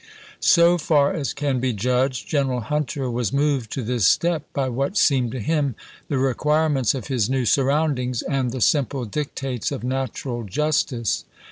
[0.39, 4.97] So far as can be judged, General Hunter was moved to this step by what
[4.97, 5.75] seemed to him
[6.07, 11.23] the requirements of his new surroundings and the simple dictates of natural justice.